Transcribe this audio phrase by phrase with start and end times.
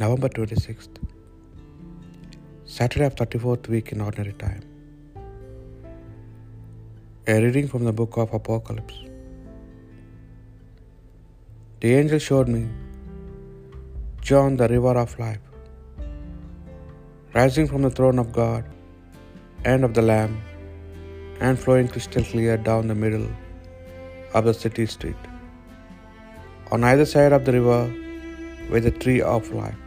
[0.00, 0.96] November 26th,
[2.64, 4.62] Saturday of 34th week in Ordinary Time.
[7.26, 8.94] A reading from the book of Apocalypse.
[11.80, 12.70] The angel showed me
[14.22, 15.44] John, the river of life,
[17.34, 18.64] rising from the throne of God
[19.66, 20.42] and of the Lamb,
[21.40, 23.28] and flowing crystal clear down the middle
[24.32, 25.16] of the city street.
[26.70, 28.01] On either side of the river
[28.72, 29.80] were the tree of life,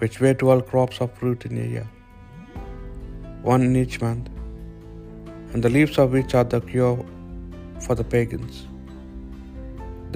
[0.00, 1.86] which bear twelve crops of fruit in a year,
[3.52, 4.26] one in each month,
[5.52, 6.98] and the leaves of which are the cure
[7.84, 8.56] for the pagans.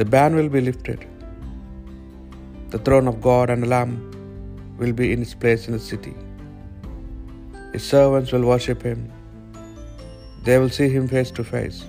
[0.01, 1.01] The ban will be lifted.
[2.75, 3.95] The throne of God and the Lamb
[4.81, 6.15] will be in its place in the city.
[7.73, 9.01] His servants will worship him.
[10.45, 11.81] They will see him face to face,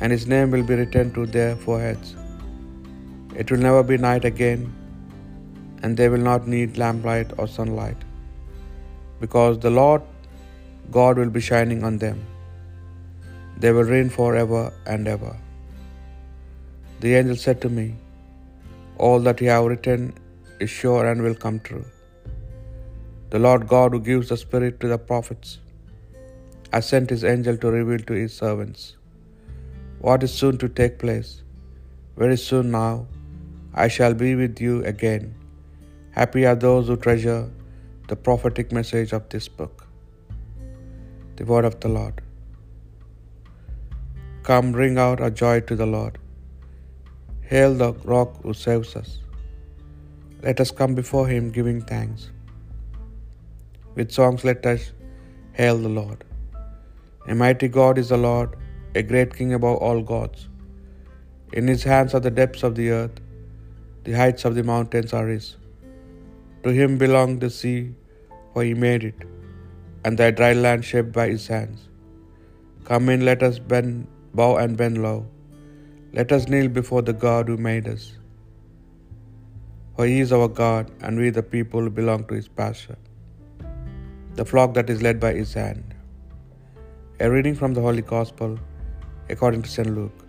[0.00, 2.10] and his name will be written to their foreheads.
[3.42, 4.62] It will never be night again,
[5.82, 8.02] and they will not need lamplight or sunlight,
[9.22, 10.02] because the Lord
[10.98, 12.18] God will be shining on them.
[13.62, 15.32] They will reign forever and ever.
[17.02, 17.86] The angel said to me,
[19.06, 20.02] All that you have written
[20.64, 21.84] is sure and will come true.
[23.32, 25.50] The Lord God, who gives the Spirit to the prophets,
[26.72, 28.82] has sent his angel to reveal to his servants
[30.06, 31.30] what is soon to take place.
[32.22, 32.92] Very soon now,
[33.82, 35.24] I shall be with you again.
[36.18, 37.40] Happy are those who treasure
[38.10, 39.86] the prophetic message of this book.
[41.38, 42.20] The word of the Lord.
[44.48, 46.18] Come, bring out our joy to the Lord.
[47.52, 49.10] Hail the rock who saves us.
[50.46, 52.30] Let us come before him giving thanks.
[53.96, 54.92] With songs, let us
[55.58, 56.22] hail the Lord.
[57.26, 58.50] A mighty God is the Lord,
[58.94, 60.48] a great King above all gods.
[61.58, 63.18] In his hands are the depths of the earth,
[64.06, 65.46] the heights of the mountains are his.
[66.64, 67.80] To him belonged the sea,
[68.52, 69.20] for he made it,
[70.04, 71.80] and the dry land shaped by his hands.
[72.88, 73.94] Come in, let us bend,
[74.40, 75.20] bow and bend low.
[76.18, 78.04] Let us kneel before the God who made us.
[79.94, 83.00] For he is our God, and we the people belong to his pasture,
[84.38, 85.86] the flock that is led by his hand.
[87.24, 88.52] A reading from the Holy Gospel
[89.32, 89.90] according to St.
[89.98, 90.20] Luke.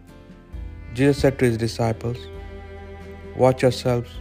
[0.97, 2.19] Jesus said to his disciples,
[3.43, 4.11] Watch yourselves,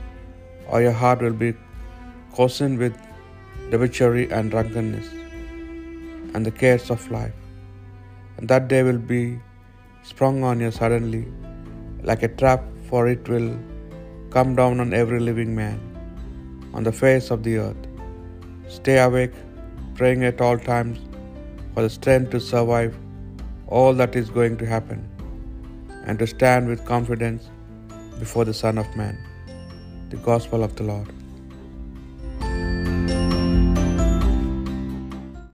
[0.68, 1.50] or your heart will be
[2.36, 2.94] coarsened with
[3.70, 5.08] debauchery and drunkenness,
[6.34, 7.36] and the cares of life.
[8.36, 9.22] And that day will be
[10.10, 11.24] sprung on you suddenly,
[12.10, 13.50] like a trap, for it will
[14.34, 15.78] come down on every living man
[16.76, 17.82] on the face of the earth.
[18.78, 19.36] Stay awake,
[19.98, 20.98] praying at all times
[21.72, 22.94] for the strength to survive
[23.76, 25.00] all that is going to happen,
[26.06, 27.44] and to stand with confidence
[28.18, 29.16] before the Son of Man.
[30.10, 31.13] The Gospel of the Lord.